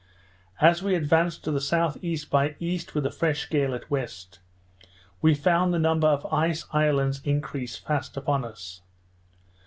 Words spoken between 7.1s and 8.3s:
increase fast